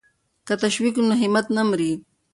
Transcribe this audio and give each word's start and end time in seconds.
که 0.47 0.53
تشویق 0.63 0.95
وي 0.97 1.03
نو 1.09 1.15
همت 1.21 1.45
نه 1.55 1.63
مري. 1.69 1.91